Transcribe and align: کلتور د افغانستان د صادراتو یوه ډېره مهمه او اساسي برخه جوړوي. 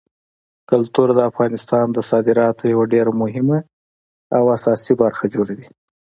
کلتور 0.69 1.07
د 1.15 1.19
افغانستان 1.29 1.85
د 1.91 1.97
صادراتو 2.09 2.63
یوه 2.73 2.85
ډېره 2.93 3.11
مهمه 3.21 3.59
او 4.37 4.43
اساسي 4.55 4.93
برخه 5.01 5.25
جوړوي. 5.35 5.67